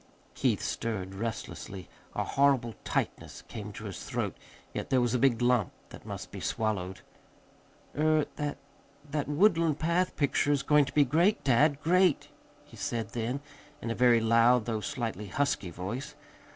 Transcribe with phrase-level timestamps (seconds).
[0.33, 1.87] Keith stirred restlessly.
[2.15, 4.35] A horrible tightness came to his throat,
[4.73, 7.01] yet there was a big lump that must be swallowed.
[7.95, 8.57] "Er that
[9.11, 12.29] that Woodland Path picture is going to be great, dad, great!"
[12.65, 13.41] he said then,
[13.79, 16.15] in a very loud, though slightly husky, voice.